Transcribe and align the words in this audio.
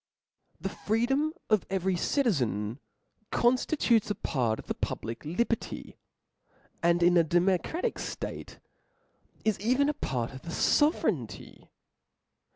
The 0.59 0.69
freedom 0.69 1.31
of 1.51 1.63
every 1.69 1.95
citizen 1.95 2.79
conftitutes 3.31 4.09
a 4.09 4.15
part 4.15 4.57
of 4.57 4.65
the 4.65 4.73
public 4.73 5.23
li 5.25 5.35
berty; 5.45 5.95
and 6.81 7.03
in 7.03 7.17
a 7.17 7.23
democracical 7.23 8.23
(late 8.27 8.57
is 9.45 9.59
even 9.59 9.89
a 9.89 9.93
part 9.93 10.31
of 10.31 10.41
the 10.41 10.49
fovereignty. 10.49 11.69